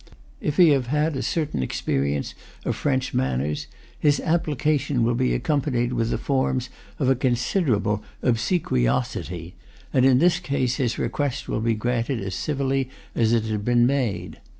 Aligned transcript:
If 0.39 0.57
he 0.57 0.69
have 0.69 0.87
had 0.87 1.15
a 1.15 1.21
certain 1.21 1.61
experience 1.61 2.33
of 2.65 2.75
French 2.75 3.13
manners, 3.13 3.67
his 3.99 4.19
application 4.19 5.03
will 5.03 5.13
be 5.13 5.35
accompanied 5.35 5.93
with 5.93 6.09
the 6.09 6.17
forms 6.17 6.71
of 6.97 7.07
a 7.07 7.13
considerable 7.15 8.01
obsequiosity, 8.23 9.53
and 9.93 10.03
in 10.03 10.17
this 10.17 10.39
case 10.39 10.77
his 10.77 10.97
request 10.97 11.47
will 11.47 11.61
be 11.61 11.75
granted 11.75 12.19
as 12.19 12.33
civilly 12.33 12.89
as 13.13 13.31
it 13.31 13.43
has 13.43 13.61
been 13.61 13.85
made. 13.85 14.39